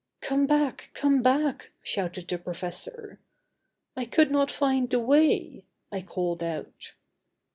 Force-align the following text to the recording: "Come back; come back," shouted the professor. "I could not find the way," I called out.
"Come 0.19 0.47
back; 0.47 0.89
come 0.95 1.21
back," 1.21 1.69
shouted 1.83 2.27
the 2.27 2.39
professor. 2.39 3.19
"I 3.95 4.05
could 4.05 4.31
not 4.31 4.49
find 4.49 4.89
the 4.89 4.97
way," 4.97 5.63
I 5.91 6.01
called 6.01 6.41
out. 6.41 6.93